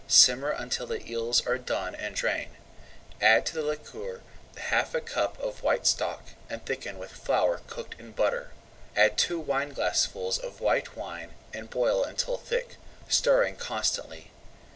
[0.07, 2.57] Simmer until the eels are done and drain.
[3.21, 4.23] Add to the liquor
[4.57, 8.49] half a cupful of white stock, and thicken with flour cooked in butter.
[8.95, 12.77] Add two wineglassfuls of white wine and boil until thick,
[13.09, 14.31] stirring constantly.